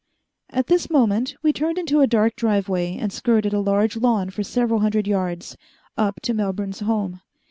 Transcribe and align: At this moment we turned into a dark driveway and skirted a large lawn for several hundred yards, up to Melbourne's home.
At 0.49 0.65
this 0.65 0.89
moment 0.89 1.35
we 1.43 1.53
turned 1.53 1.77
into 1.77 1.99
a 2.01 2.07
dark 2.07 2.35
driveway 2.35 2.97
and 2.97 3.13
skirted 3.13 3.53
a 3.53 3.59
large 3.59 3.95
lawn 3.95 4.31
for 4.31 4.41
several 4.41 4.79
hundred 4.79 5.05
yards, 5.05 5.55
up 5.95 6.19
to 6.23 6.33
Melbourne's 6.33 6.79
home. 6.79 7.21